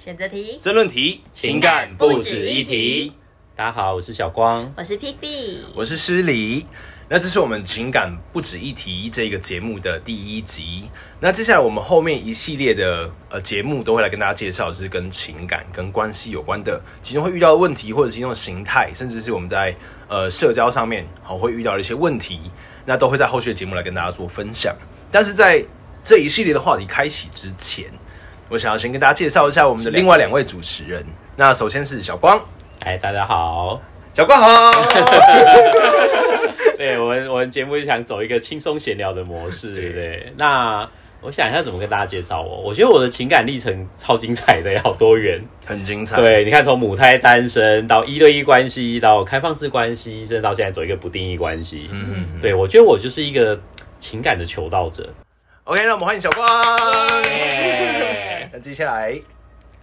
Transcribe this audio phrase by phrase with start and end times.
[0.00, 3.12] 选择题，争论题，情感不止一题。
[3.54, 6.64] 大家好，我是小光，我是 P P，我是诗黎。
[7.06, 10.88] 那这是我们情感不止一提这个节目的第一集。
[11.20, 19.76] 那接下来我们后面一系列的呃节目都会来跟大家介绍，就是跟情感、跟关系有关的，其中会遇到的问题，或者其中的形态，甚至是我们在
[20.08, 22.40] 呃社交上面好会遇到的一些问题，
[22.86, 24.74] 那都会在后续的节目来跟大家做分享。
[25.10, 25.62] 但是在
[26.02, 27.92] 这一系列的话题开启之前，
[28.50, 31.06] 我想要先跟大家介绍一下我们的另外两位主持人。
[31.36, 32.36] 那首先是小光，
[32.80, 33.80] 哎，大家好，
[34.12, 34.72] 小光好。
[36.76, 40.32] 对我们，我们节目就想走一个轻松闲聊的模式，对不对？
[40.36, 40.88] 那
[41.20, 42.60] 我想一下怎么跟大家介绍我。
[42.62, 46.16] 我觉得我的情感历程超精彩的，好多元，很精彩。
[46.16, 51.88] 对，你看从母胎单身到一对一关系，到开放式关系，甚至到现在走一个不定义关系。
[51.92, 53.56] 嗯嗯，对我觉得我就是一个
[54.00, 55.08] 情感的求道者。
[55.64, 56.44] OK，那我们欢迎小光。
[58.52, 59.16] 那接下来，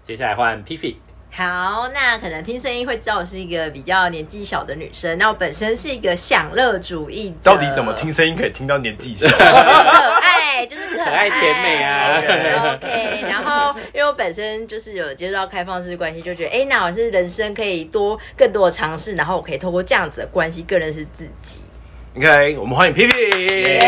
[0.04, 1.00] 接下来换 P P。
[1.32, 5.18] 好，那可能听声音会知道我是一个比较年纪小的女生。
[5.18, 7.36] 那我本身是一个享乐主义者。
[7.44, 9.28] 到底怎么听声音可以听到年纪小？
[9.38, 12.18] 可爱，就是可爱甜美啊。
[12.76, 21.60] OK，然后因为我本身就是有接触到开放式关系，就觉得哎，那我是人生可以多更多的尝试，然后我可以透过这样子的关系更认识自己。
[22.18, 23.80] OK，我们欢迎 P P。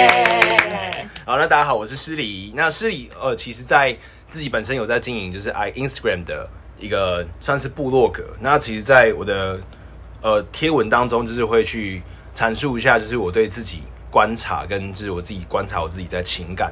[1.25, 2.53] 好，那大家好，我是诗礼。
[2.55, 3.95] 那诗礼呃，其实在
[4.30, 6.47] 自己本身有在经营，就是 i Instagram 的。
[6.81, 9.59] 一个算是部落格，那其实，在我的
[10.22, 12.02] 呃贴文当中，就是会去
[12.33, 16.72] 阐述一下，就是我对自己观察跟就是我自己观察我自己在情感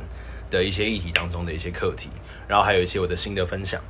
[0.49, 2.09] 的一些议题当中的一些课题，
[2.47, 3.81] 然后还有一些我的新的分享。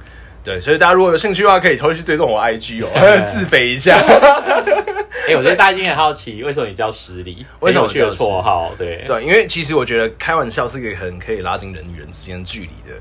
[0.44, 3.96] 对，所以大家如果有兴趣的话，可以偷去追踪我 IG 哦，自肥一下。
[5.30, 7.46] 哎，我觉得大家应该很好奇，为什么你叫十里？
[7.60, 8.74] 为什么取了绰号？
[8.76, 12.98] 对对，因为其实我觉得开玩笑是一个很可以拉近人与人之间距离的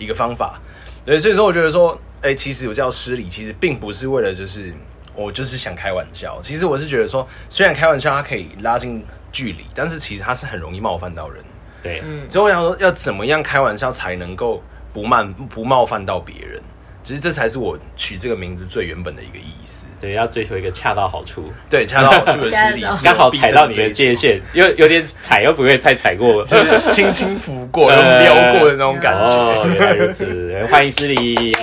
[0.00, 0.60] 一个方法。
[1.06, 1.96] 对，所以说我觉得说。
[2.22, 4.74] 哎，其实我叫失礼，其实并不是为了就是
[5.14, 6.38] 我就是想开玩笑。
[6.42, 9.02] 其实我是觉得说，虽然开玩笑它可以拉近
[9.32, 11.42] 距离，但是其实它是很容易冒犯到人。
[11.82, 12.30] 对，嗯。
[12.30, 16.62] 所以我想说，要怎么样开玩笑才能够不冒不冒犯到别人？
[17.02, 19.79] 其实这才是我取这个名字最原本的一个意思。
[20.00, 21.52] 对，要追求一个恰到好处。
[21.68, 29.66] 对，恰到好处的失礼，刚好踩到你的界限，又有点踩，又不会太踩过，就是 轻轻拂过、撩过的那种感觉。
[29.74, 31.54] 原来如此， 欢迎失礼。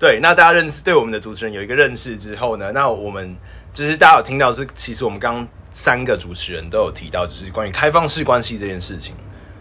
[0.00, 3.36] 对，那大家认识对我们的主持人有一个认识之后呢，那我们
[3.72, 9.14] 就是大家有听到是，其实我们刚刚三个主持人都有提到，就是关于开放式关系这件事情。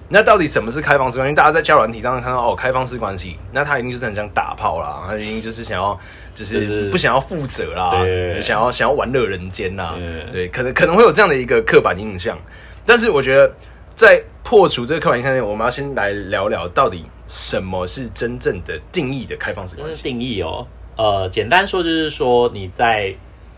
[0.10, 1.36] 那到底什么是开放式关系？
[1.36, 5.98] 大家在交友软体上看到哦，开放式关系，那他一定就是很想打炮啦，他一定就是想要，
[6.34, 7.92] 就是不想要负责啦，
[8.42, 9.96] 想要想要玩乐人间啦，
[10.32, 12.38] 对，可能可能会有这样的一个刻板印象。
[12.86, 13.54] 但是我觉得，
[13.96, 17.06] 在破除这个刻板印象前，我们要先来聊聊到底。
[17.32, 20.02] 什么是真正的定义的开放式关系？
[20.02, 20.66] 定义哦，
[20.98, 23.14] 呃，简单说就是说你在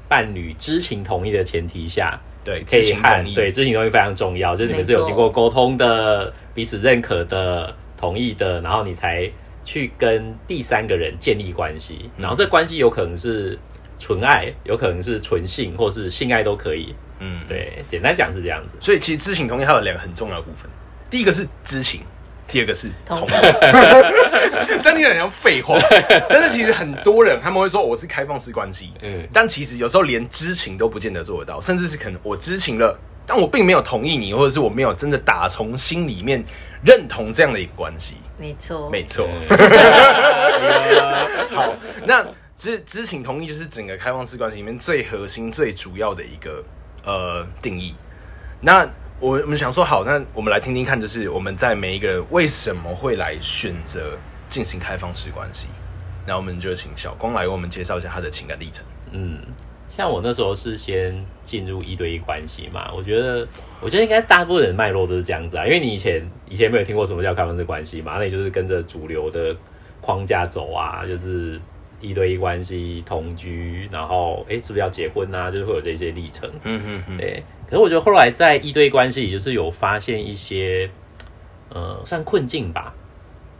[0.09, 9.29] 伴侣知情同意的前提下，对，可以看，对，知情同意非常重要，就是你们是有经过沟通的，彼此认可的，同意的，然后你才
[9.63, 13.57] 去跟第三个人建立关系，然后这关系有可能是
[13.99, 16.95] 纯爱，有可能是纯性，或是性爱都可以。
[17.19, 18.77] 嗯，对，简单讲是这样子。
[18.81, 20.69] 所以其实知情同意它有两个很重要的部分，
[21.09, 22.01] 第一个是知情。
[22.51, 23.31] 第二个是同意，
[24.83, 25.77] 这样听起来像废话，
[26.27, 36.43] 但是其实很多人他们会说我是开放式关系，嗯，但其实有时候连知情都不见得做得到，甚至是可能我知情了，但我并没有同意你，或者是我没有真的打从心里面
[36.83, 39.29] 认同这样的一个关系，没错，没错。
[41.51, 41.73] 好，
[42.05, 42.25] 那
[42.57, 46.61] 知知情同意就是整个开放式关系里面最核心、最主要的一个
[47.05, 47.95] 呃定义，
[48.59, 48.85] 那。
[49.21, 54.17] 我我们想说好，那我们来听听看，就是我们在每一个人为什么会来选择
[54.49, 55.67] 进行开放式关系？
[56.25, 58.83] 那我们就请小光来为我们介绍一下他的情感历程。
[59.11, 59.37] 嗯，
[59.89, 63.47] 像我那时候是先进入一对一关系嘛，我觉得
[63.79, 69.55] 我觉得应该大部分人脉络都是这样子啊，因为你以前以前没有听过什么叫开放式关系嘛，那你就是跟着主流的
[70.01, 71.61] 框架走啊，就是
[71.99, 75.51] 一对一关系同居，然后哎是不是要结婚啊？
[75.51, 76.49] 就是会有这些历程。
[76.63, 77.43] 嗯嗯嗯，对。
[77.71, 80.89] 可是我觉得后来在一对关系里，就是有发现一些，
[81.69, 82.93] 呃，算困境吧。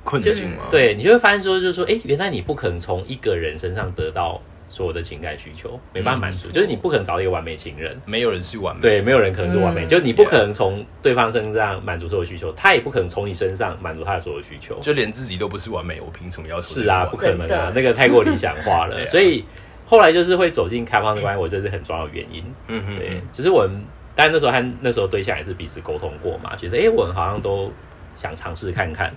[0.04, 0.64] 困境吗？
[0.70, 6.50] 对你就会发现说，就是说，哎，原来你不可能从一个人身上得到所有的情感需求，没办法满足。
[6.50, 8.82] 就是你不可能找到一个完美情人，没有人是完美。
[8.82, 9.86] 对，没有人可能是完美。
[9.86, 14.78] 就你不可能从对方身上满足所有需求，他也不可能从你身上满足他的所有需求。
[14.82, 16.82] 就连自己都不是完美，我凭什么要求？
[16.82, 19.06] 是啊， 不可能啊，那个太过理想化了。
[19.08, 19.46] 所以
[19.86, 22.44] 后来就是会走进开放的关系，我觉得是很重要的原因。
[22.68, 23.82] 嗯嗯，对，只是我们。
[24.16, 27.72] 但那时候和那时候对象也是彼此沟通过嘛，觉得哎，我们好像都
[28.16, 29.14] 想尝试看看，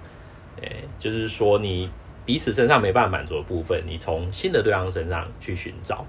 [0.62, 1.91] 哎，就是说你
[2.25, 6.06] 彼此身上没办法满足的部分，你从新的对象身上去寻找，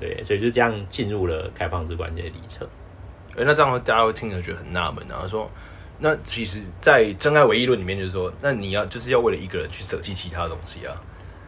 [0.00, 2.66] 对，所以就这样进入了开放式关系的历程。
[3.36, 5.50] 哎，那这样大家会听着觉得很纳闷啊，说
[5.98, 11.00] 那其实，在真爱唯一论里面就是说，那你要就是要为了一个人去舍弃其他东西啊，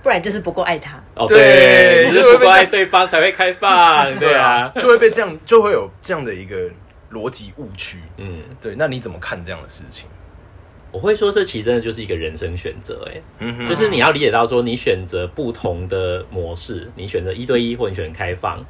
[0.07, 1.03] 不然就是不够爱他。
[1.17, 6.71] 哦，对对，就是不够爱对方才会开放，对啊，就会被这样就会有这样的一个
[7.11, 7.99] 逻辑误区。
[8.17, 10.09] 嗯，对，那你怎么看这样的事情？
[10.93, 18.65] 我会说这其实真的就是一个人生选择，哎，嗯，就是你要理解到说，你选择不同的模式，你选择一对一或你选择开放，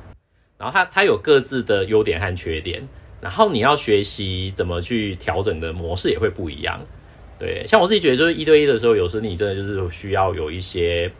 [0.56, 2.82] 然后它它有各自的优点和缺点，
[3.20, 6.80] 然后你要学习怎么去调整的模式也会不一样。
[7.38, 11.12] 对，像我自己觉得，就是一对一的时候，有时候你真的就是需要有一些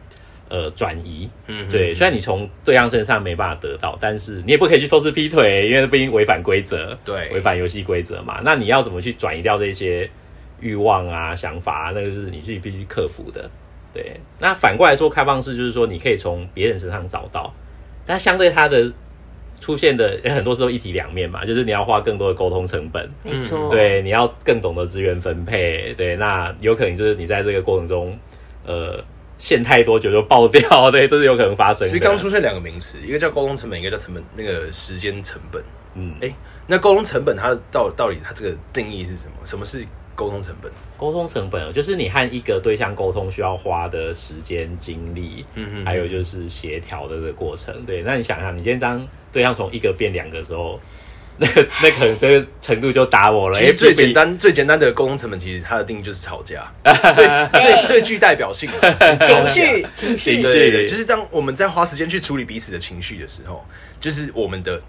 [0.49, 1.29] 呃转移。
[1.47, 8.41] 嗯对，虽然你从对象身上没办法得到，但是你也不可以去偷吃劈腿，因为那不一定违反规则，对违反游戏规则嘛。
[8.43, 10.09] 那你要怎么去转移掉这些
[10.59, 11.91] 欲望啊、想法啊？
[11.93, 13.49] 那个是你自己必须克服的。
[13.93, 17.51] 对，那反过来说，开放式就是说，你可以从别人身上找到，
[18.05, 18.91] 但相对它的
[19.59, 28.15] 出现的很多时候一体两面嘛，就是你要花更多的沟通成本，没错，，对，你要更懂得资源分配，对，那有可能就是你在这个过程中，
[28.67, 29.03] 呃，
[29.37, 31.93] 陷太多久就爆掉，对，都是有可能发生的。
[31.93, 35.63] 其实刚出现两个名词，一个叫沟通成本，一个叫成本，那个时间成本。
[35.95, 36.31] 嗯，哎、
[36.67, 39.45] 那沟通成本它到到底它这个定义是什么？
[39.45, 39.85] 什么是
[40.15, 40.71] 沟通成本？
[40.97, 47.85] 沟通成本哦就是你和一个对象沟通需要花的时间、精力，嗯哼还有就是协调的这个过程。
[47.85, 50.79] 对，那你想想，你今天当对象从一个变两个的时候，
[51.39, 53.57] 那个那可能这个程度就打我了。
[53.57, 56.71] 其实哎比最简单、最简单的沟通成本，其实它的定义就是吵架，
[57.13, 57.25] 最
[57.61, 63.63] 最最具代表性的情绪，情绪，对，就是当我们在花时间去处理彼此的情绪的时候，
[64.01, 64.81] 就是我们的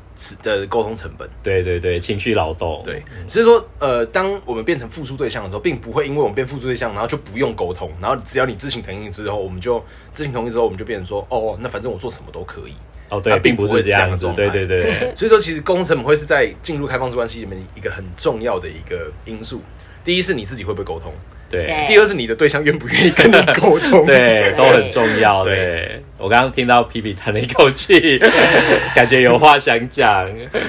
[0.43, 1.29] 的沟通成本。
[1.43, 9.79] 对对对，情绪劳动，对，所以说，呃，当我们变成付出对象的时候，并不会因为我们变付出对象，然后就不用沟通，然后只要你知情同意之后，我们就
[10.15, 12.75] 知情同意之后，我们就变成说，哦，那反正我做什么都可以。
[13.11, 15.13] 哦，对，它并并不是这样子，对对对对。
[15.17, 19.63] 所以说，其实沟通成本会是在进入开放式关系里面一个很重要的一个因素。
[20.05, 21.13] 第一是你自己会不会沟通，
[21.51, 24.05] 对对第二是你的对象愿不愿意跟你 沟通。
[24.05, 25.43] 对，都很重要。
[25.45, 28.19] 对对，我刚刚听到皮皮叹了一口气，
[28.95, 30.25] 感觉有话想讲。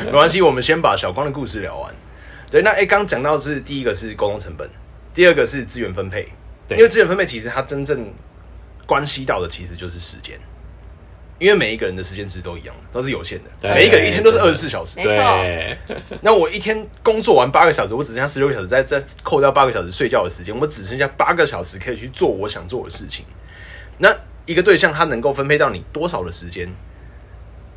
[0.06, 1.94] 没关系，我们先把小光的故事聊完。
[2.52, 4.68] 对，那哎，刚讲到是第一个是沟通成本，
[5.14, 6.28] 第二个是资源分配。
[6.68, 8.12] 对因为资源分配其实它真正
[8.86, 10.38] 关系到的其实就是时间，
[11.40, 15.78] 因为每一个人的时间值都一样，都是有限的，对每一个人一天都是二十四小时对，
[16.22, 23.26] 那我一天工作完八个小时，我只剩下十六个小时，再再扣掉八个小时睡觉的时间，我只剩下八个小时可以去做我想做的事情。
[23.98, 24.14] 那
[24.46, 26.70] 一个对象他能够分配到你多少的时间，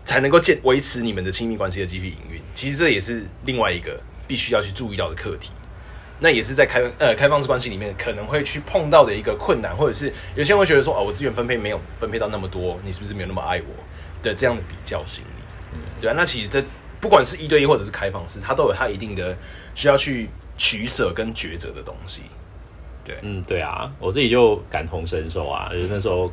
[0.05, 2.41] 才能够建维持你们的亲密关系的继续营运？
[2.55, 5.51] 其实这也是另外一个必须要去注意到的课题。
[6.23, 13.85] 那也是在开呃开放式关系里面可能会去碰到的一个困难，或者是有些人会觉得说，哦，我资源分配没有分配到那么多，你是不是没有那么爱我
[14.23, 15.79] 的这样的比较心理？
[16.01, 16.63] 对啊，那其实这
[17.01, 19.37] 不管是一对一或者是开放式，它都有它一定的
[19.75, 22.23] 需要去取舍跟抉择的东西。
[23.05, 26.33] 对，嗯，对啊，我自己就感同身受啊，就是那时候。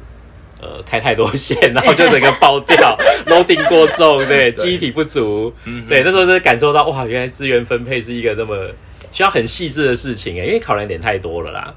[0.62, 2.94] 呃，开太多线，然后就整个爆掉，
[3.28, 8.70] loading 过重，对，对记忆体不足，嗯对，那时候真的感受到，哇，原来资源分配是一个那么
[9.12, 11.74] 需要很细致的事情哎，因为考量点太多了啦，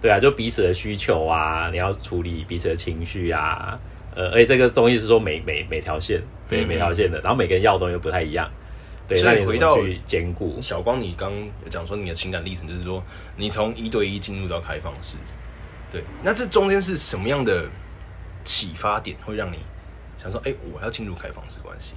[0.00, 3.78] 对啊，就彼此的需求啊，你要处理彼此的情绪啊，
[4.14, 8.48] 呃，而且这个东西是说每每每条线，对，嗯每条线的，然后每个人要的东西又不太一样，
[9.08, 10.60] 对，所以那你回到去兼顾？
[10.62, 11.32] 小光，你刚
[11.68, 13.02] 讲说你的情感历程，就是说
[13.36, 15.16] 你从一对一进入到开放式，
[15.90, 17.64] 对，那这中间是什么样的
[18.44, 19.58] 启发点会让你
[20.18, 21.94] 想说，哎、我要进入开放式关系？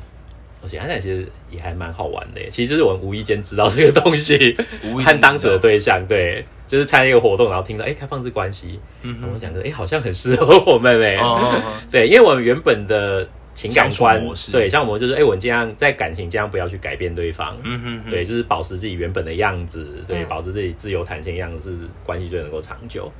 [0.61, 23.11] 我觉得现在其实也还蛮好玩的耶，其实是我们无意间知道这个东西，无意间和当时的对象对，就是参加一个活动，然后听到哎、开放式关系，嗯然后我讲的哎好像很适合我们哎，哦哦哦 对，因为我们原本的情感观对，像我们就是哎、我们尽量在感情尽量不要去改变对方，嗯哼哼对，就是保持自己原本的样子，对，嗯保持自己自由弹性的样子，是关系最能够长久。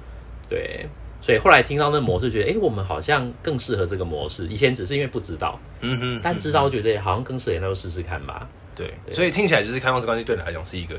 [0.50, 0.86] 对，
[1.22, 4.48] 所以后来听到那模式，觉得哎、诶我们好像更适合这个模式。
[4.48, 8.48] 以前只是因为不知道，嗯哼，但知道觉得好像更适合，那就试试看吧。
[8.76, 10.96] 对，所以听起来就是开放式关系对你来讲是一个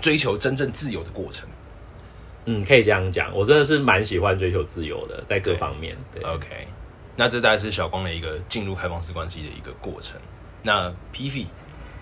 [0.00, 1.46] 追求真正自由的过程。
[2.46, 5.94] 嗯，可以这样讲，我真的是蛮喜欢追求自由的，在各方面。
[6.14, 6.46] 对，OK，
[7.14, 10.18] 那这大概是小光的一个进入开放式关系的一个过程。
[10.62, 11.46] 那 P V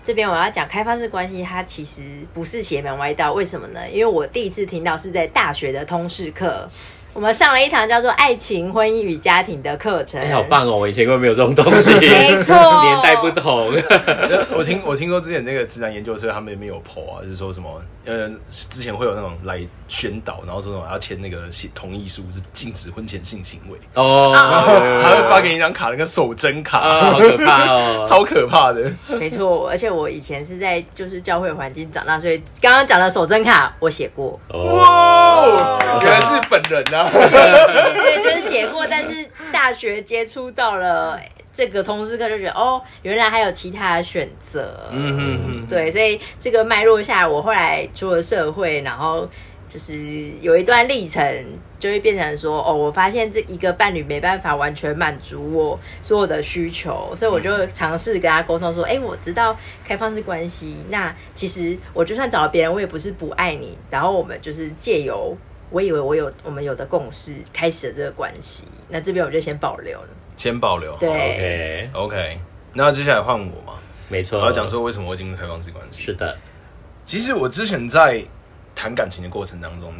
[0.05, 3.89] 这边我要讲开放式关系，它其实不是邪门歪道，为什么呢？
[3.89, 6.69] 因为我第一次听到是在大学的通识课。
[7.17, 10.77] 我们上了一堂叫做《爱情、婚姻与家庭》的课程，哎，好棒哦！
[10.77, 13.73] 我以前根本没有这种东西， 没错，年代不同。
[14.55, 18.29] 我听我听说之前那个自然研究社他们也没有 PO 啊，就是说什么呃，
[18.69, 21.39] 之前会有那种来宣导，然后说什么要签那个
[21.73, 24.29] 同意书，是禁止婚前性行为哦，
[25.03, 26.81] 还会发给你一张卡，那个手真卡，
[27.13, 28.91] 好可怕哦，超可怕的。
[29.19, 34.39] 没错，而且我以前是在就是教会环境长大，所以刚刚讲的手真卡我写过。
[34.53, 37.06] 哇，原来是本人啊！
[37.11, 41.19] 对，就是写过，但是大学接触到了
[41.53, 44.89] 这个通识课，就觉得哦，原来还有其他的选择。
[44.91, 49.27] 嗯嗯嗯，对，所以这个脉络下，我后来出了社会，然后
[49.67, 51.23] 就是有一段历程，
[51.79, 65.35] 就会变成说，哦，我发现这一个伴侣没办法完全满足我所有的需求，所以我就尝试跟他沟通说，哎，我知道开放式关系，那其实我就算找了别人，我也不是不爱你，然后我们就是借由。
[65.69, 68.63] 我以为我有我们有的共识，开始了这个关系。
[68.87, 70.95] 那这边我就先保留了，先保留。
[70.97, 72.39] 对，OK，OK。
[72.73, 73.73] 那接下来换我嘛？
[74.07, 76.01] 没错，我要讲说为什么会进入开放式关系。
[76.03, 76.37] 是的，
[77.05, 78.23] 其实我之前在
[78.75, 79.93] 谈感情的过程当中，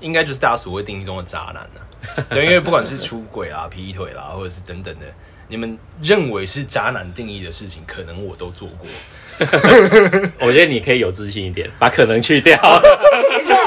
[0.00, 2.24] 应该就是大家所谓定义中的渣男呐。
[2.30, 5.06] 对，因为不管是出轨啦、 劈腿啦，或者是等等的，
[5.48, 8.88] 你们认为是渣男定义的事情，可能我都做过。
[10.40, 12.56] 我觉得你可以有自信一点，把可能去掉。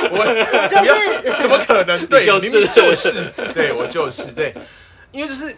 [0.09, 0.17] 我
[0.67, 2.05] 就是怎么可能？
[2.07, 4.53] 对，就是就是，对我就是对，
[5.11, 5.55] 因为就是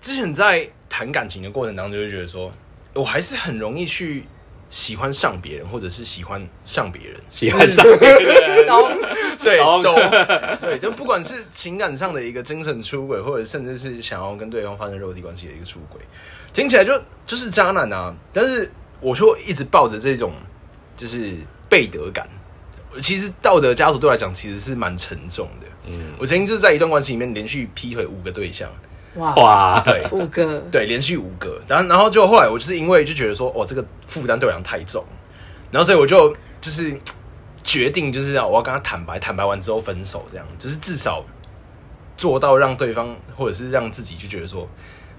[0.00, 2.52] 之前在谈感情的过程当中，就觉得说
[2.94, 4.24] 我还是很容易去
[4.70, 8.66] 喜欢上别人，或者是喜欢上别人，喜欢上别人，
[9.42, 9.94] 对，懂
[10.60, 16.00] 对，就不管是情感上的一个精神出轨，或者甚至是想要跟对方发生肉体关系的一个出轨，
[16.52, 18.70] 听起来就就是渣男啊，但是。
[19.04, 20.32] 我就一直抱着这种
[20.96, 21.34] 就是
[21.68, 22.24] 背德感，
[23.00, 25.66] 其实道德枷锁对我来讲其实是蛮沉重的。
[25.86, 28.68] 嗯，我曾经就是在一段关系里面连续劈腿五个对象，
[29.16, 35.04] 哇，对， 五个，对，连续五个，然后然后就后来我就是因为就觉得说，哦，这个负担对我来讲太重，
[35.70, 36.96] 然后所以我就就是
[37.64, 41.24] 决定就是要我要跟他坦白，坦白完之后分手，这样就是至少
[42.16, 44.68] 做到让对方或者是让自己就觉得说。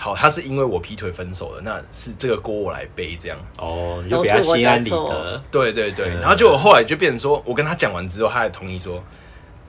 [0.03, 5.41] 好，他是因为我劈腿分手了，那是这个锅我来背，这样哦，你就比较心安理得。
[5.49, 9.01] 对对对，然后就我后来就变成说，我跟他讲完之后，他还同意说，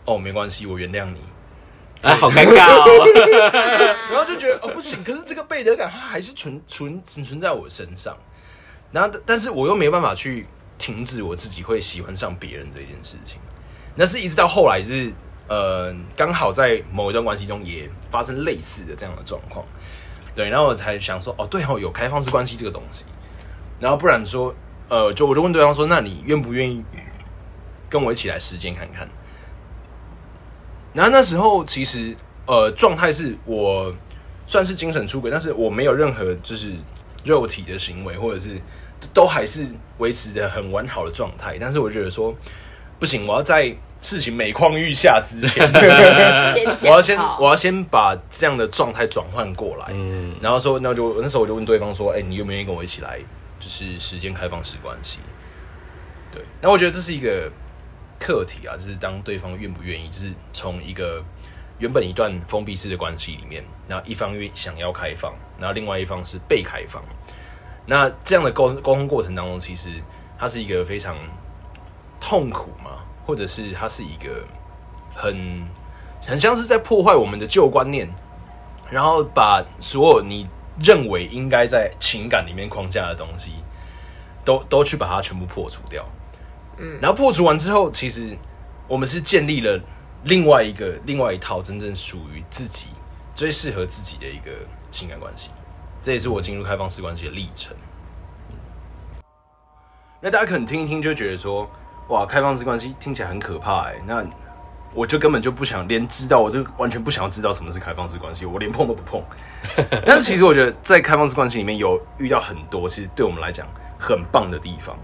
[0.05, 1.21] 哦，没关系，我原谅你。
[2.03, 2.85] 啊，好尴尬哦。
[4.11, 8.17] 然后就觉得哦不行，可是这个背德感它还是存存存存在我身上。
[8.91, 13.39] 然后，但是我又没有办法去停止我自己会喜欢上别人这件事情。
[13.95, 15.13] 那是一直到后来，就是
[15.47, 19.65] 呃，刚好在某一段关系中也发生类似的这样的状况。
[20.35, 23.05] 对，然后我才想说，哦，对哦，有开放式关系这个东西，
[23.79, 24.55] 然后不然说，
[24.89, 26.83] 呃，就我就问对方说，那你愿不愿意
[27.89, 29.09] 跟我一起来实践看看？
[30.93, 33.95] 然后那时候其实，呃，状态是我
[34.47, 36.73] 算是精神出轨，但是我没有任何就是
[37.25, 38.61] 肉体的行为，或者是
[39.13, 39.67] 都还是
[39.99, 42.35] 维持着很完好的状态，但是我觉得说，
[42.99, 43.75] 不行，我要在。
[44.05, 45.67] 事情每况愈下之前，
[46.85, 53.19] 我要先我要先把这样的状态转换过来，嗯，然后说，那就那时候我就问对方说，哎，你愿不愿意跟我一起来，
[53.59, 55.21] 就是时间开放式关系？
[56.31, 57.51] 对，那我觉得这是一个
[58.21, 61.25] 课题啊，就是当对方愿不愿意，就是从一个
[61.79, 67.03] 原本一段封闭式的关系里面，然后一方愿想要开放，然后另外一方是被开放，
[67.87, 69.89] 那这样的沟沟通过程当中，其实
[70.39, 71.17] 它是一个非常
[72.21, 73.01] 痛苦嘛。
[73.27, 74.45] 或者是它是一个
[75.15, 75.67] 很
[76.21, 78.09] 很像是在破坏我们的旧观念，
[78.91, 80.47] 然后把所有你
[80.79, 83.53] 认为应该在情感里面框架的东西，
[84.45, 86.05] 都都去把它全部破除掉。
[86.77, 88.37] 嗯，然后破除完之后，其实
[88.89, 89.81] 我们是建立了
[90.25, 92.89] 另外一个另外一套真正属于自己
[93.35, 94.51] 最适合自己的一个
[94.91, 95.51] 情感关系。
[96.03, 97.75] 这也是我进入开放式关系的历程。
[100.21, 101.71] 那大家可能听一听，就觉得说。
[102.09, 104.25] 哇，开放式关系听起来很可怕哎，那
[104.93, 109.23] 我就根本就不想连知道，我就完全不想要知道什么是开放式关系，我连碰都不碰。
[110.05, 113.67] 但是其实我觉得在开放式关系里面有遇到很多，其实对我们来讲
[113.99, 114.97] 很棒的地方。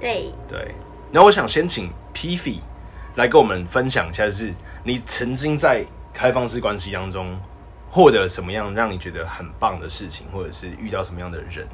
[0.00, 0.74] 对对，
[1.10, 2.50] 然后我想先请 P F
[3.14, 4.52] 来跟我们分享一下，就是
[4.84, 7.38] 你曾经在开放式关系当中
[7.90, 11.66] 获得什么样让你觉得很棒的事情，或者是遇到什么样的人？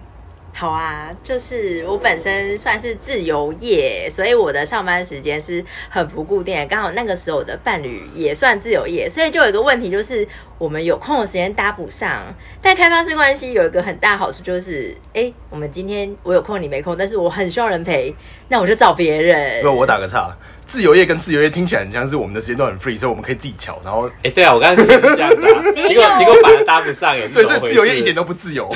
[0.56, 6.64] 好啊，就是我本身算是自由业，所以我的上班时间是很不固定的。
[6.66, 12.32] 刚好那个时候我的伴侣也算自由业，所以就有一个问题，就是我们有空的时间搭不上。
[12.62, 18.14] 但开放式关系有一个很大好处，就是哎，我们今天我有空你没空，但是我很需要人陪，
[18.48, 19.60] 那我就找别人。
[19.60, 20.32] 不，我打个岔。
[20.66, 23.78] 自由业跟自由业听起来很像是我们的时间都很 free，所以我们可以自己调。
[23.84, 25.36] 然后，哎，对啊，我刚才是这样的，
[25.74, 28.72] 结果结果反而搭不上，耶对，这自由业一点都不自由。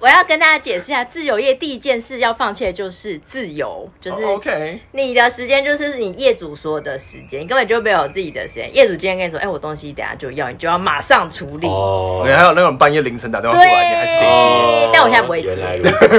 [0.00, 8.74] 我要跟大家解释一下，自由业第一件事要放弃的就是自由，就是 OK，你的时间就是你业主所有的时间，你根本就没有自己的时间。
[8.74, 11.66] 业主今天跟你说，哎，我东西等下就要，你就要马上处理。
[11.68, 14.90] 哦，还有那种半夜凌晨打电话过来，你还是得接。
[14.94, 15.54] 但我现在不会接，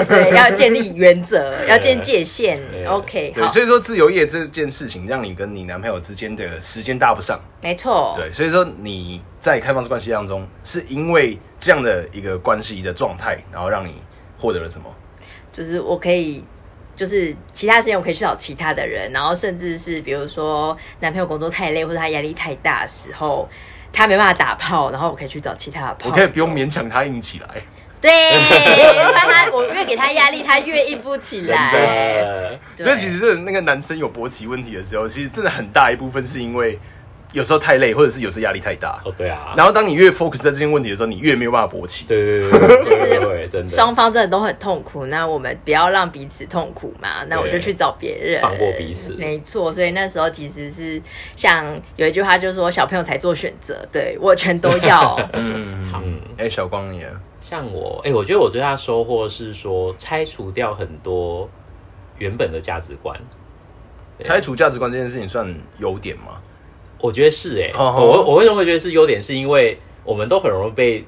[0.06, 2.62] 对，要建立原则， 要建界限。
[2.88, 7.40] OK，对，所以说自由业这件事情，让你跟你男朋友之间的时间搭不上。
[7.64, 13.96] 没错，对，所以说你在开放式关系当中，是因为这样的一个关系的状态，然后让你
[14.40, 14.86] 获得了什么？
[15.52, 16.46] 就是我可以，
[16.96, 23.50] 就是其他时间我可以去找其他的人，然后甚至是比如说男朋友工作太累或者他压力太大的时候，
[23.92, 27.48] 他没办法打炮，然后我可以去找其他的炮，我可以不用勉强他硬起来。
[28.02, 28.10] 对，
[29.14, 32.58] 他我越给他压力，他越硬不起来。
[32.76, 36.80] 所以其实那个男生有勃起问题的时候，其实真的很大一部分是因为
[37.34, 39.02] 有时候太累，或者是有时候压力太大。
[39.06, 39.54] 哦，对啊。
[39.56, 42.06] 然后当你越 focus 在这些问题的时候，你越没有办法勃起。
[42.08, 45.06] 对对对，就是真的，双方真的都很痛苦。
[45.06, 47.24] 那我们不要让彼此痛苦嘛？
[47.28, 49.14] 那我就去找别人，放过彼此。
[49.14, 51.02] 没错，所以那时候其实是
[51.36, 55.18] 像有一句话，就是说小朋友才做选择，对我全都要。
[55.34, 56.02] 嗯，好。
[56.38, 57.06] 哎，小光你。
[57.40, 61.50] 像我，哎，我觉得我最大收获是说拆除掉很多
[62.18, 63.20] 原本的价值观。
[64.24, 66.40] 拆除价值观这件事情算优点吗？
[67.02, 69.22] 我觉得是，哎，我我为什么会觉得是优点？
[69.22, 71.04] 是因为我们都很容易被，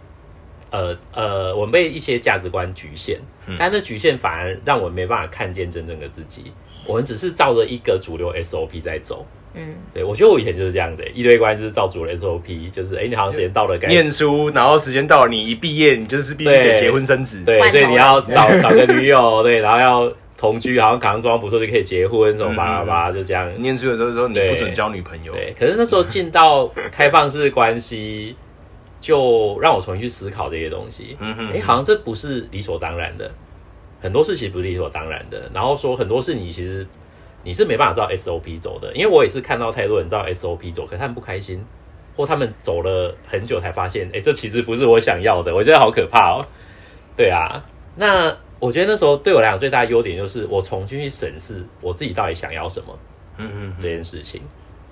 [0.72, 3.20] 呃呃，我们被一些价值观局限，
[3.58, 6.52] 但这局限反而让我们没办法看见真正的自己。
[6.86, 9.26] 我们只是照着一个主流 SOP 在走。
[9.56, 23.50] 嗯，对，我觉得我以前就是这样子，一堆关就是照主流 SOP，就是哎，你好像时间到了，该念书，然后时间到了，你一毕业，你就是必须得结婚生子，对，所以你要找找个女友，对，然后要同居，好像考上中央不错就可以结婚，什么巴拉巴拉，就这样。
[23.62, 28.36] 念书的时候说你不准交女朋友，对，可是那时候进到开放式关系，
[29.00, 31.16] 就让我重新去思考这些东西。
[31.22, 33.32] 嗯哼，哎，好像这不是理所当然的，
[34.02, 36.86] 很多事情不是理所当然的，然后说很多事你其实。
[37.46, 41.62] 你是没办法照 SOP 走的，因为我也是看到太多人照 SOP 走，可他们不开心，
[42.16, 46.48] 或他们走了很久才发现，哎，这其实不是我想要的，我觉得好可怕哦。
[47.18, 47.62] 对啊，
[47.98, 52.98] 那我觉得那时候对我来讲最大的优点就是我重新去审视我自己到底想要什么，
[53.38, 54.42] 嗯嗯，这件事情。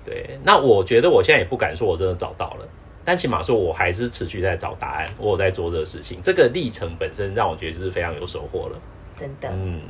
[0.04, 2.66] 对，那我觉得我现在也不敢说我真的找到了，
[3.04, 8.80] 但起码说我还是持续在找答案，我有在做这个事情，这个历程本身让我觉得是非常有收获了，
[9.18, 9.80] 真的，嗯。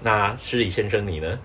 [0.00, 1.38] 那施礼先生你呢？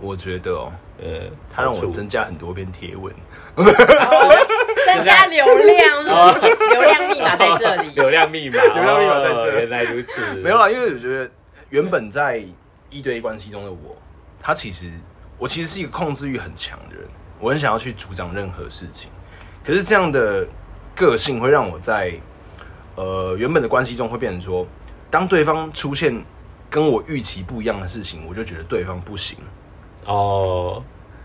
[0.00, 3.14] 我觉得哦，呃，他让我增加很多篇贴文，
[4.86, 10.20] 增加流量，流量密码在这里， 流量密码，流量密码在这，原来如此。
[10.42, 11.30] 没有啦，因为我觉得
[11.70, 12.42] 原本在
[12.90, 13.96] 一对一关系中的我，
[14.40, 14.90] 他其实
[15.38, 17.04] 我其实是一个控制欲很强的人，
[17.38, 19.10] 我很想要去主张任何事情。
[19.64, 20.46] 可是这样的
[20.94, 22.12] 个性会让我在
[22.96, 24.66] 呃原本的关系中会变成说，
[25.10, 26.24] 当对方出现。
[26.70, 29.38] 跟我预期不一样的事情，我就觉得对方不行
[30.06, 30.82] 哦，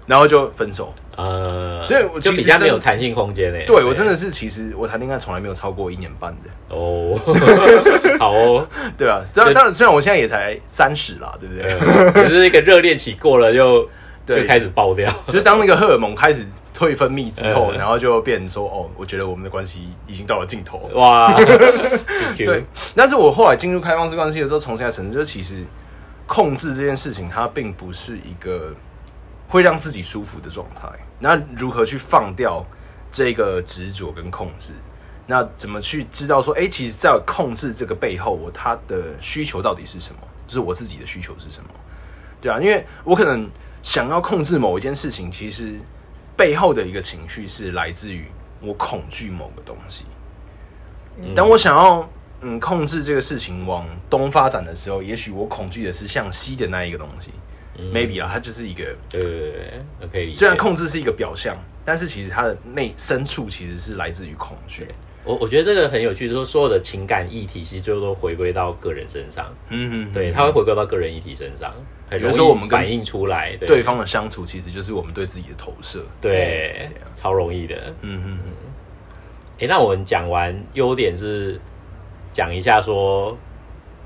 [0.09, 0.93] 然后就分手。
[1.15, 3.65] 呃，所以我就比较没有弹性空间嘞。
[3.67, 7.17] 对我真的是，其实我谈恋爱从来没有超过一年半的哦。
[8.17, 8.67] 好哦，
[8.97, 12.27] 对啊，当然，当然，虽然我现在也才三十啦，对不对？
[12.27, 13.87] 只是一个热恋期过了就
[14.25, 16.45] 就开始爆掉，就当那个荷尔蒙开始。
[16.71, 21.33] 退分泌之后，然后就变成说：“哦，我觉得我们的关系已经到了尽头。”哇，
[22.37, 22.63] 对。
[22.95, 25.65] 但是我后来进入开放式关系的时候，重新来审视，就其实
[26.25, 28.73] 控制这件事情，它并不是一个
[29.49, 30.87] 会让自己舒服的状态。
[31.19, 32.65] 那如何去放掉
[33.11, 34.71] 这个执着跟控制？
[35.27, 40.21] 那怎么去知道说，哎，其实，在控制这个背后，我他的需求到底是什么？
[40.47, 41.69] 就是我自己的需求是什么？
[42.39, 43.49] 对啊，因为我可能
[43.83, 45.79] 想要控制某一件事情，其实。
[46.37, 48.23] 背后的一个情绪是来自于
[48.61, 50.05] 我恐惧某个东西。
[51.35, 52.09] 当我想要
[52.39, 57.31] 嗯控制这个事情往东发展的时候，也许我恐惧的是向西的那一个东西。
[57.93, 59.51] Maybe 啊，它就是一个对对对
[60.03, 60.31] ，OK。
[60.31, 64.87] 虽然控制是一个表象，但是其实它的内深处其实是来自于恐惧。
[65.25, 69.53] 我我觉得这个很有趣，就是所有的情感议题，其实最后都回归到个人身上。
[69.69, 71.73] 嗯嗯，对，它会回归到个人议题身上。
[72.09, 76.03] 很容易我们反映出来对方的相处，其实就是我们对自己的投射。
[76.19, 77.75] 对，超容易的。
[78.01, 78.51] 嗯嗯嗯。
[79.59, 81.59] 哎，那我们讲完优点是
[82.33, 83.37] 讲一下说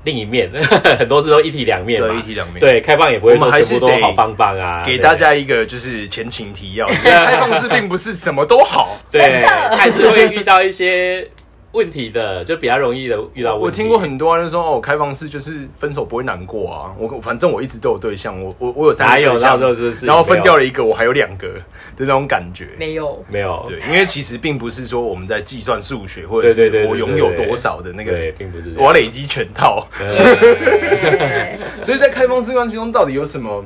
[0.04, 0.50] 另一面，
[0.98, 2.60] 很多事都一体两面嘛，一体两面。
[2.60, 4.82] 对，开放也不会说全部都好棒棒啊。
[4.84, 9.42] 给大家一个就是前情提要，开放式并不是什么都好， 对，
[9.76, 11.26] 还是会遇到一些。
[11.74, 13.56] 问题的就比较容易的遇到。
[13.56, 16.94] 我听过很多人说哦，开放式就是分手不会难过啊。
[16.96, 19.60] 我反正我一直都有对象，我我我有三个对象，
[20.06, 21.60] 然后分掉了一个，我还有两个的
[21.98, 22.68] 那种感觉。
[22.78, 29.86] 没有没有，对，因为其实并不是说我们在计算数学，或者是我拥有多少的那个，并不是我累积全套。
[31.82, 33.64] 所以在开放式关系中，到底有什么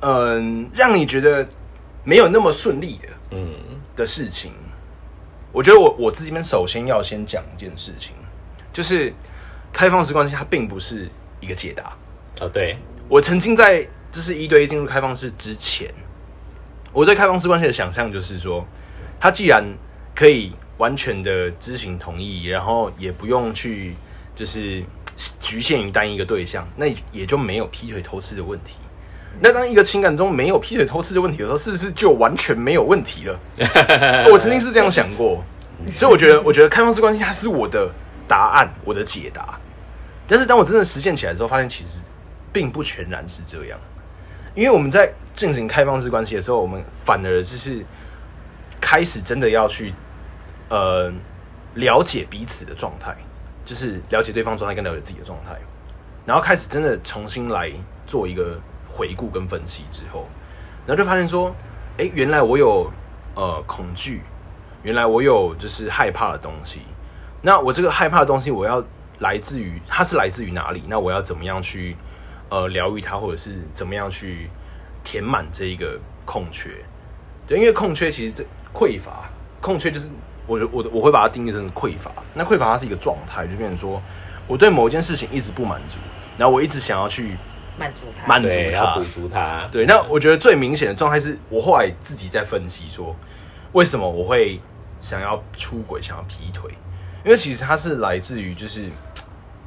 [0.00, 1.46] 嗯让你觉得
[2.04, 3.46] 没有那么顺利的嗯
[3.94, 4.50] 的事情？
[5.56, 8.12] 我觉得我我自己边首先要先讲一件事情，
[8.74, 9.10] 就是
[9.72, 11.08] 开放式关系它并不是
[11.40, 11.96] 一个解答
[12.38, 12.46] 啊。
[12.52, 12.76] 对
[13.08, 15.90] 我曾经在就是一对一进入开放式之前，
[16.92, 18.66] 我对开放式关系的想象就是说，
[19.18, 19.64] 他既然
[20.14, 23.94] 可以完全的知情同意，然后也不用去
[24.34, 24.84] 就是
[25.40, 28.74] 局限于单一个对象，那也就没有劈腿偷吃的问题。
[29.40, 33.38] 那当一个情感中没有劈腿偷吃的问题的时候，是不是就完全没有问题了？
[34.32, 35.44] 我曾经是这样想过，
[35.92, 37.90] 所以我觉得，我觉得开放式关系它是我的
[38.26, 39.58] 答案，我的解答。
[40.26, 41.98] 但是当我真的实现起来之后，发现其实
[42.50, 43.78] 并不全然是这样。
[44.54, 47.84] 因为我们在进行开放式关系的时候，我们反而就是
[48.80, 49.92] 开始真的要去
[50.70, 51.12] 呃
[51.74, 53.14] 了解彼此的状态，
[53.66, 55.54] 就是了解对方状态跟了解自己的状态，
[56.24, 57.70] 然后开始真的重新来
[58.06, 58.58] 做一个。
[58.96, 60.26] 回顾跟分析之后，
[60.86, 61.54] 然后就发现说，
[61.98, 62.90] 哎，原来我有
[63.34, 64.22] 呃恐惧，
[64.82, 66.80] 原来我有就是害怕的东西。
[67.42, 68.82] 那我这个害怕的东西，我要
[69.18, 70.82] 来自于它是来自于哪里？
[70.88, 71.94] 那我要怎么样去
[72.48, 74.48] 呃疗愈它，或者是怎么样去
[75.04, 76.70] 填满这一个空缺？
[77.46, 79.28] 对，因为空缺其实这匮乏，
[79.60, 80.08] 空缺就是
[80.46, 82.10] 我我我会把它定义成匮乏。
[82.32, 84.00] 那匮乏它是一个状态，就变成说
[84.48, 85.98] 我对某一件事情一直不满足，
[86.38, 87.36] 然后我一直想要去。
[87.78, 89.68] 满足他，满足他，补足他。
[89.70, 93.14] 对，那我觉得最明显的状态是我后来自己在分析说，
[93.72, 94.60] 为什么我会
[95.00, 96.70] 想要出轨，想要劈腿？
[97.24, 98.88] 因为其实它是来自于，就是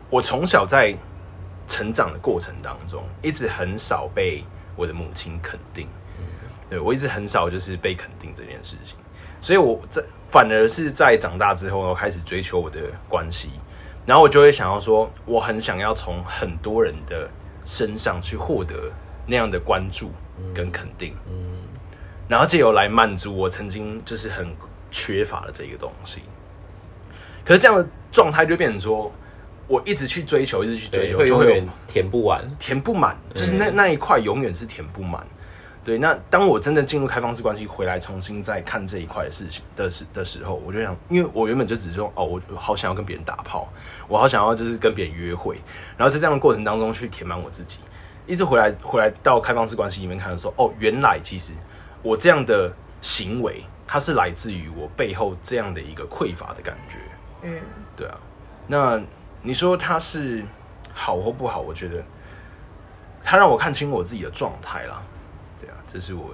[0.09, 0.95] 我从小在
[1.67, 4.43] 成长的过程当中，一直很少被
[4.75, 5.87] 我的母亲肯定。
[6.69, 8.95] 对我一直很少就是被肯定这件事情，
[9.41, 13.49] 所以我在反而是在长大之后，我开始追求我的关系，
[14.05, 17.29] 然后我就会想要说，我很想要从很多人的。
[17.69, 18.91] 身上去获得
[19.27, 20.11] 那样的关注
[20.55, 21.59] 跟肯定，嗯，
[22.27, 24.47] 然后借由来满足我曾经就是很
[24.89, 26.21] 缺乏的这个东西。
[27.45, 29.11] 可是这样的状态就变成说，
[29.67, 35.23] 我一直去追求，一直去追求，就会填不完，填不满，就是那那一块永远是填不满。
[35.81, 43.67] 对，那当我真的进入开放式关系回来，重新再看这一块的事情的时的时候，我就想，因为我原本就只是说，哦，我好想要跟别人打炮，
[44.07, 45.57] 我好想要就是跟别人约会，
[45.97, 47.79] 然后在这样的过程当中去填满我自己，
[48.27, 51.53] 一直回来回来到开放式关系里面看，说，哦，原来其实
[52.03, 56.97] 我这样的行为，它是来自于我背后这样的一个匮乏的感觉。
[57.41, 57.57] 嗯，
[57.95, 58.17] 对啊，
[58.67, 59.01] 那
[59.41, 60.43] 你说它是
[60.93, 61.61] 好或不好？
[61.61, 62.03] 我觉得
[63.23, 65.01] 它让我看清我自己的状态了。
[65.91, 66.31] 这是我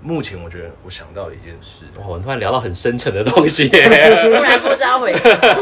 [0.00, 1.84] 目前我觉得我想到的一件事。
[2.06, 5.12] 我们突然聊到很深沉的东西， 突然不知道回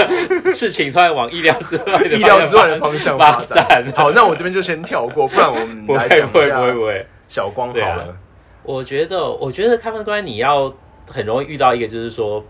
[0.52, 3.90] 事情突然往意料之外、意料之外的方向发展。
[3.96, 8.14] 好，那我这边就先跳过，不然我们 来讲一下小光好了。
[8.62, 10.72] 我觉得，我觉得他们关你要
[11.10, 12.44] 很容易遇到一个，就是说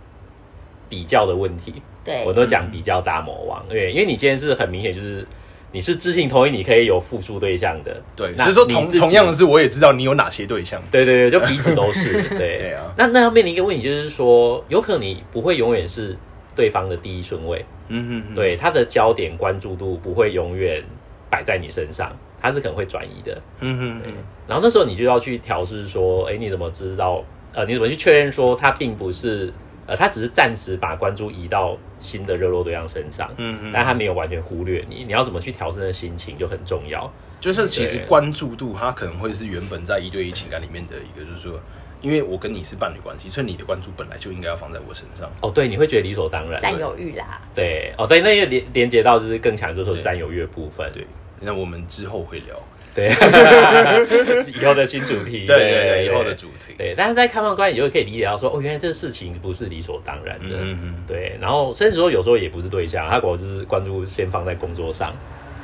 [0.88, 1.80] 比较的问题。
[2.04, 5.24] 对我都讲比较大魔王，对，因为你今天是很明显就是。
[5.72, 8.34] 你是知情同意，你可以有复数对象的，对。
[8.36, 12.92] 所以说同同样的是，我也知道你有哪些对象，对对对，就彼此 都是，对对啊。
[12.96, 16.16] 那那要面临一个问题，就是说，有可能你不会永远是
[16.54, 20.82] 对方的第一顺位，嗯哼，对，他的焦点关注度不会永远
[21.28, 24.12] 摆在你身上，他是可能会转移的，嗯哼，
[24.46, 27.22] 然后那时候你就要去调试，说，哎，你怎么知道？
[27.52, 29.52] 呃，你怎么去确认说他并不是？
[29.86, 35.04] 呃，他只是暂时把关注移到新的热络对象身上，嗯嗯，但他没有完全忽略你。
[35.04, 37.10] 你要怎么去调整的心情就很重要。
[37.40, 41.60] 就是其实关注度，它可能会是原本在一对一情感里面的一个，就是说，
[42.00, 45.30] 因为我跟你是伴侣关系，所以你的关注本来就应该要放在我身上。
[45.42, 47.40] 哦，对，你会觉得理所当然，占有欲啦。
[47.54, 50.90] 对，哦，对，那个连连接到就是更强，就是说占有欲的部分。
[50.92, 51.06] 对，
[51.40, 52.56] 那我们之后会聊。
[52.96, 53.10] 对，
[54.58, 56.94] 以后的新主题，对对对，以后的主题，对。
[56.96, 61.36] 但是在开放关系，你就可以理解到说，哦，原来这个事情不是理所当然的，嗯嗯，对。
[61.38, 65.14] 然后甚至说，有时候也不是对象，他果就是关注先放在工作上，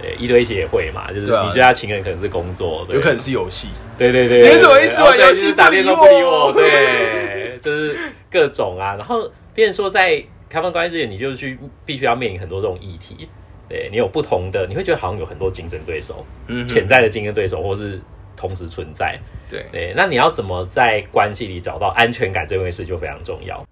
[0.00, 6.52] 对，一堆一些也会嘛，就是你觉得他情人可能是工作，有可能是游戏，对对对，你怎么一直玩游戏打电话不理我？
[6.52, 7.96] 对， 就是
[8.30, 8.94] 各种啊。
[8.96, 13.26] 然后，变说在开放关系之前，你就去必须要面临很多这种议题。
[13.72, 17.98] 对你有不同的，你会觉得好像有很多竞争对手，嗯，潜在的竞争对手，或是
[18.36, 19.18] 同时存在。
[19.48, 23.66] 对对，那你要怎么在关系里找到安全感这件事就非常重要。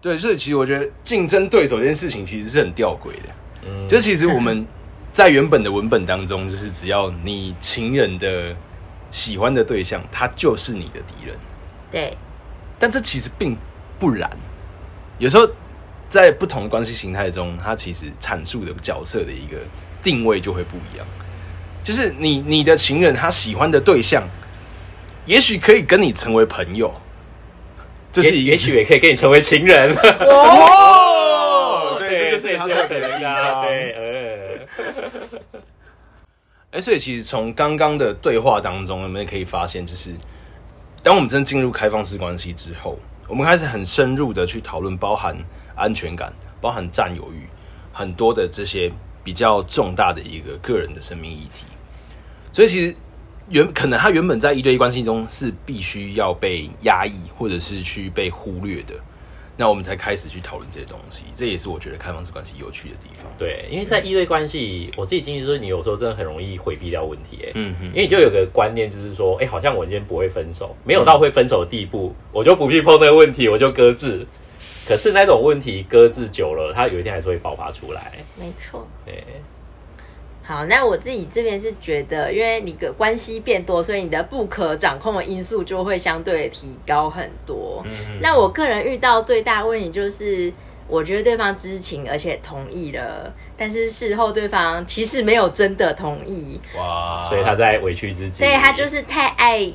[0.00, 3.28] 对，所以其实我觉得竞争对手这件事情其实是很吊诡的。
[3.62, 4.66] 嗯，就其实我们
[5.12, 8.52] 在原本的文本当中，就是只要你情人的
[9.12, 11.36] 喜欢的对象，他就是你的敌人。
[11.92, 12.16] 对，
[12.80, 13.56] 但这其实并
[13.98, 14.28] 不然。
[15.18, 15.48] 有时候。
[16.16, 19.58] 在不同的关系形态中，它其实阐述的角色的一个
[20.02, 21.06] 定位就会不一样。
[21.84, 24.26] 就是你你的情人他喜欢的对象，
[25.26, 26.90] 也许可以跟你成为朋友，
[28.10, 29.94] 这是也许也可以跟你成为情人。
[30.24, 33.62] 哦，对，这就是他的可能啊。
[33.62, 35.60] 对，呃，
[36.72, 40.14] 哎，所以其实从刚刚的对话当中，我们也可以发现，就是
[41.02, 42.98] 当我们真进入开放式关系之后，
[43.28, 45.36] 我们开始很深入的去讨论，包含。
[45.76, 47.46] 安全感包含占有欲，
[47.92, 48.90] 很多的这些
[49.22, 51.66] 比较重大的一个个人的生命议题，
[52.52, 52.96] 所以其实
[53.48, 58.94] 原可能他原本在一对一关系中是必须要被压抑或者是去被忽略的，
[59.56, 63.30] 那我们才开始去讨论这些东西，这也是我觉得开放式关系有趣的地方。
[63.38, 74.26] 对，因为在一对关系，我自己经历就是，你有时候真的很容易回避掉问题，哎，嗯嗯，因为你就有个观念，就是说，哎，好像我今天不会分手，没有到会分手的地步，我就不去碰那个问题，我就搁置。
[74.86, 78.12] 可是那种问题搁置久了，它有一天还是会爆发出来。
[78.38, 78.86] 没错。
[79.04, 79.24] 对。
[80.42, 87.82] 好，那我自己这边是觉得，因为你的关系变多，所以你的不可掌控的因素就会相对提高很多。
[87.84, 88.20] 嗯。
[88.22, 90.52] 那我个人遇到最大问题就是，
[90.86, 96.60] 我觉得对方知情而且同意了，但是事后对方其实没有真的同意。
[96.78, 97.24] 哇！
[97.28, 98.44] 所以他在委屈自己。
[98.44, 99.68] 对他就是太爱。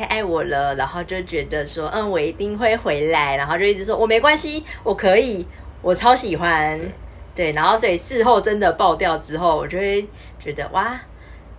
[0.00, 5.46] 太爱我了，然后就觉得说，嗯，我一定会回来，然后就一直说我没关系，我可以，
[5.82, 6.80] 我超喜欢，
[7.34, 10.02] 对，然后所以事后真的爆掉之后，我就会
[10.42, 10.98] 觉得哇，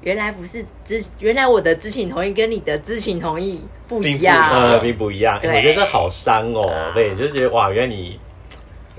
[0.02, 8.20] 原来不是知，原来我的知情同意跟你的知情同意不一样，并不一样，我觉得这好伤哦，对，就觉得哇，原来你。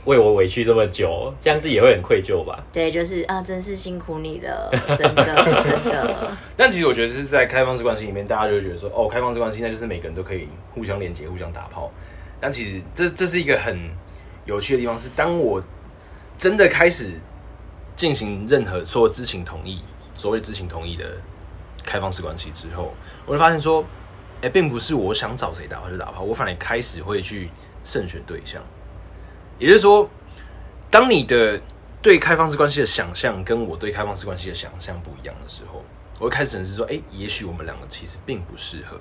[0.05, 2.65] 为我委屈这么久，这样子也会很愧疚吧？
[2.73, 6.33] 对，就是啊，真是辛苦你了，真 的真的。
[6.57, 11.91] 但其实我觉得是在开放式关系里面，大家就会觉得说，哦，开放式关系那就是每个人都可以互相连接、互相打炮。
[12.41, 13.79] 但其实这这是一个很
[14.45, 15.63] 有趣的地方，是当我
[16.37, 17.13] 真的开始
[17.95, 19.81] 进行任何说知情同意、
[20.17, 21.05] 所谓知情同意的
[21.85, 22.93] 开放式关系之后，
[23.25, 23.85] 我就发现说，
[24.41, 27.49] 哎，并不是我想找谁打炮就打炮，我反而开始会去
[27.85, 28.61] 慎选对象。
[29.63, 30.11] 也就是说，
[30.91, 31.61] 当你的
[32.03, 35.85] 对开放式关系的想象跟我对开放式关系的想象不一样的时候，
[36.19, 38.97] 我会开始审视说：，哎，也许我们两个其实并不适合。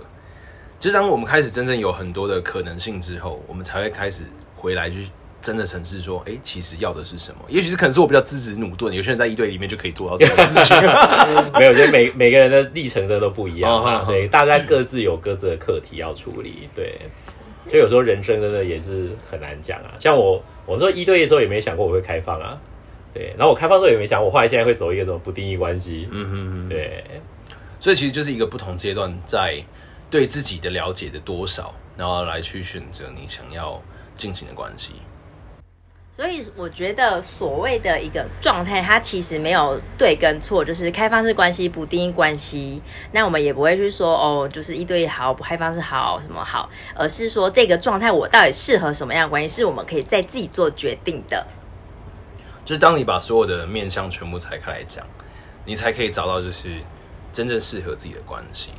[0.79, 4.21] 就当我们开始真正有很多的可能性之后，我们才会开始
[4.55, 5.07] 回来去
[5.41, 7.41] 真的审视说：，哎，其实要的是什么？
[7.47, 10.77] 也许是可能是我比较资质努钝，有些人在一队里面就可以做到这件事情。
[11.57, 16.99] 没有，我觉得每每个人的历程的都不一样，对，大家各自有各自的课题要处理，对。
[17.67, 20.41] 所以有时候人生真的也是很难讲啊，像我。
[20.67, 22.57] 我说一对一的时候也没想过我会开放啊，
[23.13, 27.03] 对，然后我开放的时候也没想，我后来现在会走一个什么不定义关系，嗯哼，对，
[27.79, 29.61] 所以其实就是一个不同阶段在
[30.09, 33.81] 对自己的了解的多少，然后来去选择你想要
[34.15, 34.93] 进行的关系。
[36.21, 42.79] 所以我觉得所谓的一个状态，它其实没有对跟错，就是开放式关系不定义关系。
[43.11, 51.43] 那我们也不会去说哦，就是一对一好，不开放式好什么好，而是说这个状态我到底适合什么样的关系，是我们可以在自己做决定的。
[52.63, 55.03] 就是当你把所有的面向全部拆开来讲，
[55.65, 56.69] 你才可以找到就是
[57.33, 58.69] 真正适合自己的关系。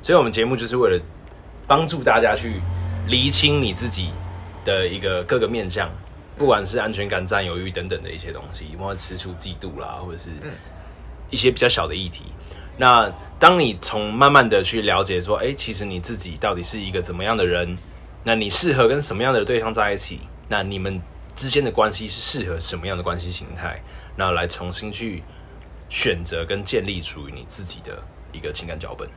[0.00, 1.02] 所以，我们节目就是为了
[1.66, 2.60] 帮助大家去
[3.08, 4.10] 厘清你自己
[4.64, 5.90] 的一个各个面向。
[6.36, 10.30] 不管是安全感、占有欲等等的一些东西，包括吃醋、嫉妒啦，或者是
[11.30, 12.24] 一些比较小的议题。
[12.76, 17.76] 那当你从慢慢的去了解说，哎，其实你自己到底是一个怎么样的人？
[18.24, 20.18] 那你适合跟什么样的对象在一起？
[20.48, 21.00] 那你们
[21.36, 23.80] 之间的关系是适合什么样的关系形态？
[24.16, 25.22] 那来重新去
[25.88, 29.08] 选择跟建立属于你自己的一个情感脚本。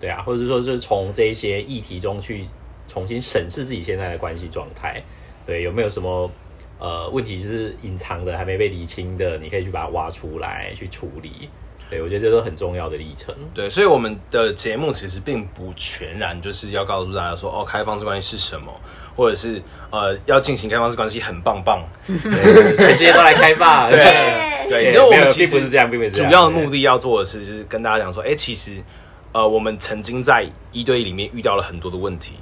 [0.00, 2.46] 对啊，或者说是从这些议题中去
[2.86, 5.02] 重新审视自己现在的关系状态。
[5.46, 6.30] 对，有没有什么
[6.78, 9.38] 呃问题是隐藏的，还没被理清的？
[9.38, 11.48] 你可以去把它挖出来，去处理。
[11.90, 13.34] 对我觉得这都很重要的历程。
[13.52, 18.72] 对，所以我们的节目其实并不全然就是要告诉大家说，哦，开放式关系是什么，
[19.14, 23.90] 或者是呃要进行开放式关系很棒棒， 这些都来开放。
[23.90, 23.98] 对
[24.70, 28.82] 对，因为我们其实不是这样，并不是主要的目的要做的是，就是跟大家讲说，哎，其实
[29.32, 32.32] 呃我们曾经在一对一里面遇到了很多的问题。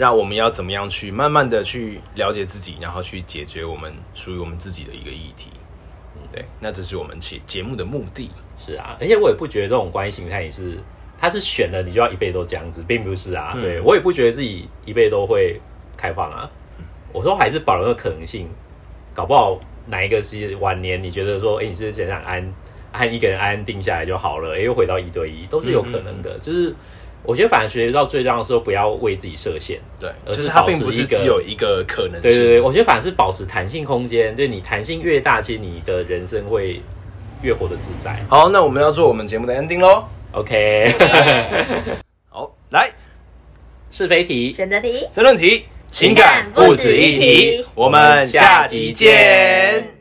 [0.00, 5.50] 让我们要怎么样去慢慢的去了解自己，然后去解决我们属于我们自己的一个议题。
[6.32, 8.30] 对，那这是我们节节目的目的。
[8.56, 10.78] 是啊，而且我也不觉得这种关系形态是，
[11.18, 13.52] 他是选了你就要一辈子都这样子，并不是啊。
[13.60, 15.60] 对我也不觉得自己一辈子都会
[15.98, 16.50] 开放啊。
[17.12, 18.48] 我说还是保留个可能性，
[19.12, 22.54] 搞不好哪一个是晚年，你觉得说，哎，你是想想安
[22.90, 26.38] 安一个人安安定下来就好了，哎，又回到一对一，都是有可能的。
[26.38, 26.74] 就是
[27.22, 32.22] 我觉得，反正学到最重要的时候，不要为自己设限，对，而是它并不是只有一个可能性。
[32.22, 36.80] 对对对，我觉得反而是保持弹性空间，就是你弹性越大，其实你的人生会。
[37.42, 38.22] 越活得自在。
[38.28, 40.04] 好，那我们要做我们节目的 ending 喽。
[40.32, 40.94] OK，
[42.28, 42.92] 好，来
[43.90, 47.64] 是非题、选择题、申论题，情感不止一题。
[47.74, 49.99] 我们下集见。